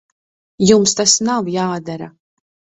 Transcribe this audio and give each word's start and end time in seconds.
Jums 0.69 0.95
tas 1.01 1.15
nav 1.29 1.53
jādara. 1.59 2.11